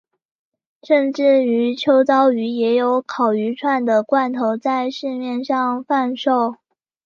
[0.81, 6.55] 甚至于秋刀鱼也有烤鱼串的罐头在市面上贩售。